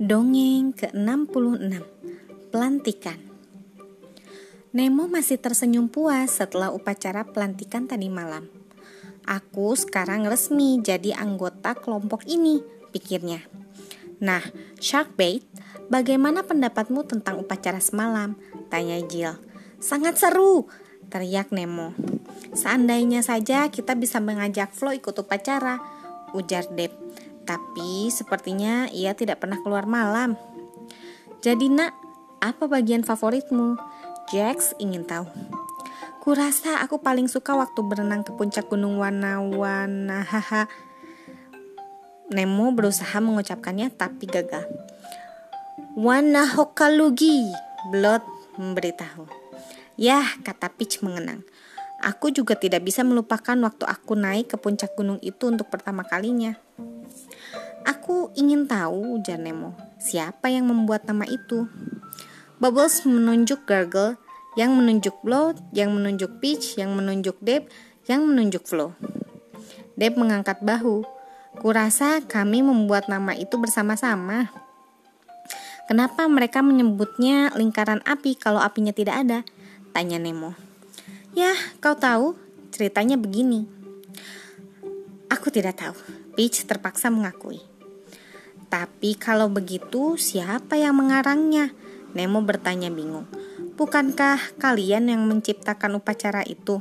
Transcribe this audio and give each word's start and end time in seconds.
Dongeng 0.00 0.72
ke-66 0.72 1.76
Pelantikan 2.48 3.20
Nemo 4.72 5.04
masih 5.04 5.36
tersenyum 5.36 5.92
puas 5.92 6.40
setelah 6.40 6.72
upacara 6.72 7.28
pelantikan 7.28 7.84
tadi 7.84 8.08
malam. 8.08 8.48
Aku 9.28 9.76
sekarang 9.76 10.24
resmi 10.24 10.80
jadi 10.80 11.12
anggota 11.20 11.76
kelompok 11.76 12.24
ini, 12.24 12.64
pikirnya. 12.96 13.44
Nah, 14.24 14.40
Sharkbait, 14.80 15.44
bagaimana 15.92 16.48
pendapatmu 16.48 17.04
tentang 17.04 17.36
upacara 17.36 17.84
semalam? 17.84 18.40
Tanya 18.72 19.04
Jill. 19.04 19.36
Sangat 19.84 20.16
seru, 20.16 20.64
teriak 21.12 21.52
Nemo. 21.52 21.92
Seandainya 22.56 23.20
saja 23.20 23.68
kita 23.68 23.92
bisa 24.00 24.16
mengajak 24.16 24.72
Flo 24.72 24.96
ikut 24.96 25.12
upacara, 25.12 25.76
ujar 26.32 26.72
Deb. 26.72 26.96
Tapi 27.50 28.06
sepertinya 28.14 28.86
ia 28.94 29.10
tidak 29.18 29.42
pernah 29.42 29.58
keluar 29.58 29.82
malam. 29.82 30.38
Jadi 31.42 31.66
nak, 31.66 31.90
apa 32.38 32.70
bagian 32.70 33.02
favoritmu? 33.02 33.74
Jax 34.30 34.78
ingin 34.78 35.02
tahu. 35.02 35.26
Kurasa 36.22 36.78
aku 36.78 37.02
paling 37.02 37.26
suka 37.26 37.58
waktu 37.58 37.82
berenang 37.82 38.22
ke 38.22 38.30
puncak 38.38 38.70
gunung 38.70 39.02
warna-warna 39.02 40.22
haha. 40.22 40.70
Nemo 42.30 42.70
berusaha 42.70 43.18
mengucapkannya 43.18 43.90
tapi 43.98 44.30
gagal. 44.30 44.70
Wana 45.98 46.46
Hokalugi, 46.46 47.50
Blood 47.90 48.22
memberitahu. 48.62 49.26
Yah, 49.98 50.38
kata 50.46 50.70
Peach 50.70 51.02
mengenang. 51.02 51.42
Aku 51.98 52.30
juga 52.30 52.54
tidak 52.54 52.86
bisa 52.86 53.02
melupakan 53.02 53.58
waktu 53.66 53.84
aku 53.90 54.14
naik 54.14 54.54
ke 54.54 54.56
puncak 54.56 54.94
gunung 54.94 55.18
itu 55.18 55.50
untuk 55.50 55.66
pertama 55.66 56.06
kalinya. 56.06 56.54
Aku 58.10 58.34
ingin 58.34 58.66
tahu, 58.66 59.22
ujar 59.22 59.38
Nemo, 59.38 59.78
siapa 60.02 60.50
yang 60.50 60.66
membuat 60.66 61.06
nama 61.06 61.22
itu. 61.30 61.70
Bubbles 62.58 63.06
menunjuk 63.06 63.62
Gargle, 63.70 64.18
yang 64.58 64.74
menunjuk 64.74 65.14
Blood, 65.22 65.62
yang 65.70 65.94
menunjuk 65.94 66.42
Peach, 66.42 66.74
yang 66.74 66.90
menunjuk 66.98 67.38
Deb, 67.38 67.70
yang 68.10 68.26
menunjuk 68.26 68.66
Flo. 68.66 68.98
Deb 69.94 70.18
mengangkat 70.18 70.58
bahu. 70.58 71.06
Kurasa 71.62 72.18
kami 72.26 72.66
membuat 72.66 73.06
nama 73.06 73.30
itu 73.38 73.54
bersama-sama. 73.62 74.50
Kenapa 75.86 76.26
mereka 76.26 76.66
menyebutnya 76.66 77.54
lingkaran 77.54 78.02
api 78.02 78.34
kalau 78.34 78.58
apinya 78.58 78.90
tidak 78.90 79.22
ada? 79.22 79.38
Tanya 79.94 80.18
Nemo. 80.18 80.58
Ya, 81.38 81.54
kau 81.78 81.94
tahu, 81.94 82.34
ceritanya 82.74 83.14
begini. 83.14 83.70
Aku 85.30 85.54
tidak 85.54 85.78
tahu. 85.78 85.94
Peach 86.34 86.66
terpaksa 86.66 87.06
mengakui. 87.06 87.69
Tapi 88.70 89.18
kalau 89.18 89.50
begitu, 89.50 90.14
siapa 90.14 90.78
yang 90.78 90.94
mengarangnya? 90.94 91.74
Nemo 92.14 92.38
bertanya 92.46 92.86
bingung. 92.86 93.26
Bukankah 93.74 94.54
kalian 94.62 95.10
yang 95.10 95.26
menciptakan 95.26 95.98
upacara 95.98 96.46
itu? 96.46 96.78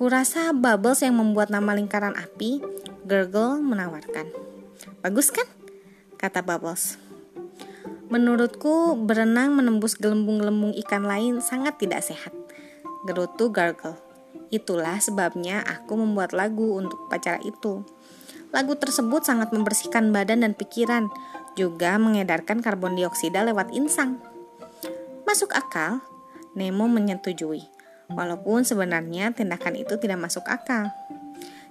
Kurasa 0.00 0.56
Bubbles 0.56 1.04
yang 1.04 1.20
membuat 1.20 1.52
nama 1.52 1.76
lingkaran 1.76 2.16
api, 2.16 2.64
Gurgle 3.04 3.60
menawarkan. 3.60 4.32
Bagus 5.04 5.28
kan? 5.28 5.44
Kata 6.16 6.40
Bubbles. 6.40 6.96
Menurutku, 8.08 8.96
berenang 8.96 9.52
menembus 9.52 10.00
gelembung-gelembung 10.00 10.72
ikan 10.80 11.04
lain 11.04 11.44
sangat 11.44 11.76
tidak 11.76 12.00
sehat. 12.00 12.32
Gerutu 13.04 13.52
Gargle. 13.52 14.00
Itulah 14.48 14.96
sebabnya 14.96 15.60
aku 15.60 15.92
membuat 16.00 16.32
lagu 16.32 16.80
untuk 16.80 17.04
upacara 17.04 17.36
itu. 17.44 17.84
Lagu 18.48 18.72
tersebut 18.80 19.28
sangat 19.28 19.52
membersihkan 19.52 20.08
badan 20.08 20.40
dan 20.40 20.56
pikiran, 20.56 21.12
juga 21.52 22.00
mengedarkan 22.00 22.64
karbon 22.64 22.96
dioksida 22.96 23.44
lewat 23.44 23.76
insang. 23.76 24.16
Masuk 25.28 25.52
akal? 25.52 26.00
Nemo 26.56 26.88
menyetujui, 26.88 27.68
walaupun 28.08 28.64
sebenarnya 28.64 29.36
tindakan 29.36 29.76
itu 29.76 30.00
tidak 30.00 30.16
masuk 30.16 30.48
akal. 30.48 30.88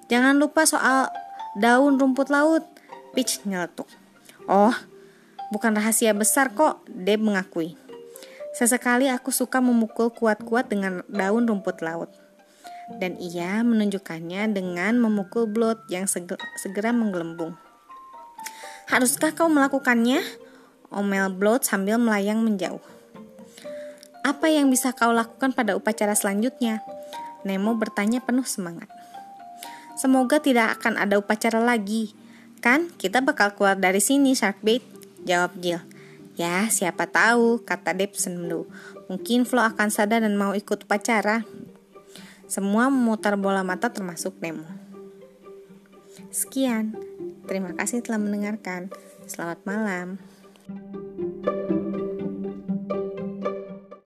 Jangan 0.05 0.37
lupa 0.37 0.69
soal 0.69 1.09
daun 1.57 1.97
rumput 1.97 2.29
laut, 2.29 2.63
Peach 3.17 3.41
nyeletuk. 3.49 3.89
Oh, 4.45 4.71
bukan 5.49 5.73
rahasia 5.73 6.13
besar 6.13 6.53
kok, 6.53 6.85
Deb 6.85 7.25
mengakui. 7.25 7.73
Sesekali 8.53 9.09
aku 9.09 9.33
suka 9.33 9.57
memukul 9.57 10.13
kuat-kuat 10.13 10.69
dengan 10.69 11.01
daun 11.09 11.49
rumput 11.49 11.81
laut 11.81 12.26
dan 12.95 13.19
ia 13.19 13.59
menunjukkannya 13.67 14.55
dengan 14.55 14.95
memukul 14.95 15.43
Blood 15.43 15.91
yang 15.91 16.07
segera 16.07 16.95
menggelembung. 16.95 17.59
Haruskah 18.87 19.35
kau 19.35 19.51
melakukannya? 19.51 20.23
Omel 20.87 21.27
Blood 21.35 21.67
sambil 21.67 21.99
melayang 21.99 22.39
menjauh. 22.39 22.79
Apa 24.23 24.47
yang 24.47 24.71
bisa 24.71 24.95
kau 24.95 25.11
lakukan 25.11 25.51
pada 25.51 25.75
upacara 25.75 26.15
selanjutnya? 26.15 26.79
Nemo 27.43 27.75
bertanya 27.75 28.23
penuh 28.23 28.47
semangat. 28.47 28.87
Semoga 29.99 30.39
tidak 30.39 30.79
akan 30.79 30.95
ada 30.95 31.19
upacara 31.19 31.59
lagi. 31.59 32.15
Kan 32.63 32.91
kita 32.95 33.19
bakal 33.19 33.55
keluar 33.59 33.75
dari 33.75 33.99
sini, 33.99 34.35
Sharkbait. 34.35 34.83
Jawab 35.27 35.59
Jill. 35.59 35.83
Ya, 36.37 36.69
siapa 36.69 37.09
tahu, 37.09 37.65
kata 37.65 37.97
Deb 37.97 38.13
sendu. 38.13 38.69
Mungkin 39.09 39.43
Flo 39.43 39.65
akan 39.65 39.89
sadar 39.89 40.21
dan 40.21 40.37
mau 40.37 40.53
ikut 40.53 40.85
upacara. 40.85 41.41
Semua 42.47 42.87
memutar 42.87 43.35
bola 43.35 43.61
mata 43.61 43.91
termasuk 43.91 44.39
Nemo. 44.39 44.63
Sekian, 46.31 46.95
terima 47.45 47.75
kasih 47.75 47.99
telah 47.99 48.23
mendengarkan. 48.23 48.87
Selamat 49.27 49.59
malam. 49.67 50.17
thank 50.67 51.71
you 51.71 51.76